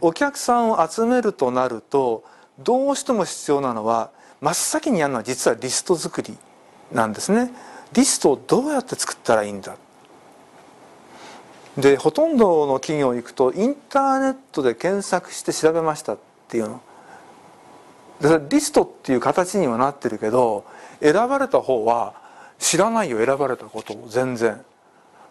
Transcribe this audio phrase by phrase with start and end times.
[0.00, 2.24] お客さんを集めるとなると
[2.58, 6.36] どうしても必要なのは真っ先にやるのは実はリスト作り
[6.92, 7.50] なんですね。
[7.92, 9.76] リストをどうやって作ったらいいんだ。
[11.76, 16.18] でほとんどの企業行くとインターネットで検索して調べましたっ
[16.48, 16.80] ていうの。
[18.20, 20.64] でリストっていう形にはなってるけど
[21.00, 22.14] 選ばれた方は
[22.58, 24.64] 知らないよ選ばれたことを全然。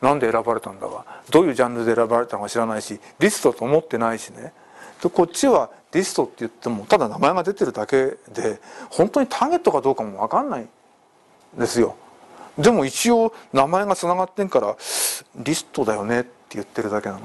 [0.00, 1.04] なんで選ばれたんだか。
[1.30, 4.52] どういうジャンルで選ばれたのか知らないしリストと思ってないしね。
[5.02, 10.68] でこっちはリストって言ってもただ名前が出てるだけで本当にターゲットかどうかも分かんないん
[11.58, 11.96] ですよ。
[12.58, 14.76] でも一応名前がつながってんから
[15.36, 17.20] リストだよねって言ってるだけなの。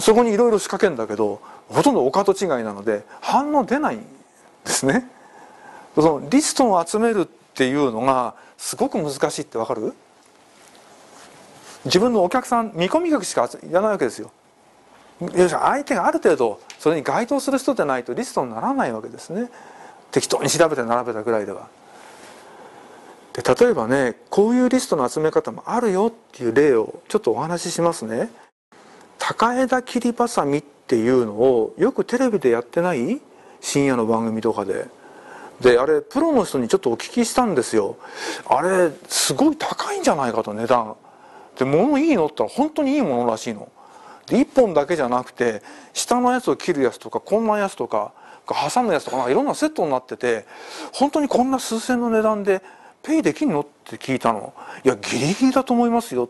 [0.00, 4.00] そこにいろいろ仕掛けるんだけどほとんどお門違いなので反応出ないん
[4.64, 5.08] ですね。
[5.94, 9.94] そのリストを集めるっていうのがすごく難しいってわかる？
[11.86, 14.30] 自分のお客さん見込み客しかいらないわけですよ。
[15.18, 19.48] 相手がある程度それに該当する人でないとリストにならないわけですね。
[20.10, 21.68] 適当に調べて並べたぐらいでは。
[23.32, 28.30] で例えばねこういうリストの集め方もあるよっていう例をちょっとお話ししますね。
[29.18, 33.20] 高枝切りばさみっていうのをよくテレビでやってない？
[33.60, 34.86] 深夜の番組とかで。
[35.60, 37.96] であれプロの人にちょっとお聞きしたんですよ。
[38.46, 40.96] あれすごい高いんじゃないかと値段。
[41.56, 43.68] で物いいのって言ったら本当にいいものらしいの。
[44.26, 45.62] で1本だけじゃなくて
[45.92, 48.12] 下のやつを切るやつとかこんなやつとか
[48.46, 50.46] 挟むやつとかいろんなセットになってて
[50.92, 52.62] 本当にこんな数千の値段で
[53.02, 54.52] ペイできんのって聞いたの。
[54.84, 56.28] いやギリギリだと思いますよ。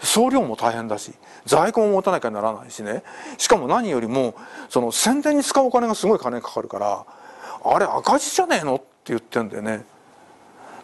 [0.00, 1.12] 送料も大変だし
[1.46, 3.02] 在庫も持たなきゃならないしね。
[3.38, 4.34] しかも何よりも
[4.68, 7.06] その宣伝に使うお金がすごい金かかるから
[7.64, 9.84] あれ赤字じゃねえのって言ってんだよね。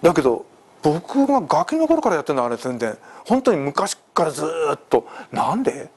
[0.01, 0.47] だけど
[0.83, 4.45] 僕がガキの頃からやってるのあれ宣伝本当に昔からず
[4.75, 5.07] っと。
[5.31, 5.91] なんで？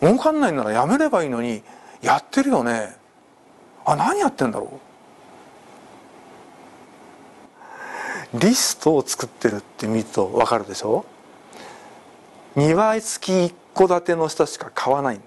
[0.00, 1.62] 儲かんないならやめればいいのに
[2.02, 2.96] やってるよね。
[3.86, 4.78] あ何やってんだろ
[8.34, 8.38] う？
[8.38, 11.06] リストを作ってるって見ると分かるでしょ？
[12.56, 15.20] 庭付き一戸建ての人しか買わない。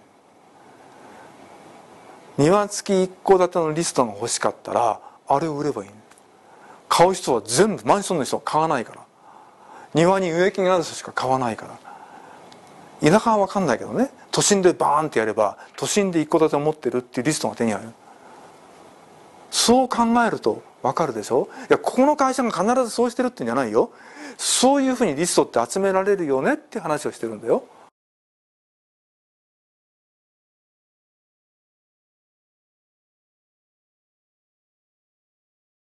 [2.37, 5.89] 庭付き一戸建てのリストが欲しかったらあれを売ればいい
[6.89, 9.01] 買う人は全部マンションの人は買わないから。
[9.93, 11.67] 庭に植木がある人しか買わないか
[13.01, 13.11] ら。
[13.11, 14.09] 田舎は分かんないけどね。
[14.31, 17.89] 都心でバーンってやれば都心で一戸建てを持ってるっていうリストが手に入る。
[19.49, 21.47] そう考えると分かるでしょ？
[21.69, 23.91] いやここの会社が必ずそうしてるってんじゃないよ。
[24.37, 27.63] そういうふうにリストって集められるよねって話をしてるんだよ。